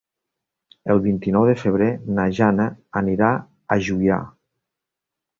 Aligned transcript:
El 0.93 1.01
vint-i-nou 1.01 1.43
de 1.49 1.53
febrer 1.63 1.89
na 2.19 2.25
Jana 2.37 2.65
anirà 3.01 3.29
a 3.75 3.77
Juià. 3.89 4.17